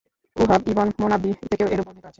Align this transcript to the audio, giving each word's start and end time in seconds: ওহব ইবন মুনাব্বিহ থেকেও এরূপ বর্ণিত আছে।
ওহব 0.35 0.61
ইবন 0.71 0.87
মুনাব্বিহ 1.01 1.33
থেকেও 1.41 1.67
এরূপ 1.73 1.85
বর্ণিত 1.87 1.97
আছে। 1.97 2.09